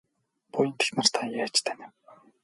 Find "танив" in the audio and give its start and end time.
1.65-1.91